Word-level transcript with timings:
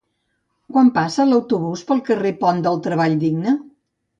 Quan 0.77 0.89
passa 0.95 1.27
l'autobús 1.33 1.83
pel 1.91 2.03
carrer 2.09 2.33
Pont 2.43 2.65
del 2.69 2.83
Treball 2.89 3.19
Digne? 3.27 3.55